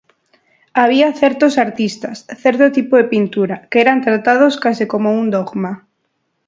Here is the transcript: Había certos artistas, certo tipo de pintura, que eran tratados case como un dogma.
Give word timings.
Había 0.81 1.13
certos 1.21 1.53
artistas, 1.65 2.17
certo 2.43 2.65
tipo 2.77 2.93
de 2.99 3.09
pintura, 3.13 3.55
que 3.69 3.77
eran 3.83 4.03
tratados 4.07 4.59
case 4.63 4.85
como 4.93 5.09
un 5.21 5.25
dogma. 5.35 5.73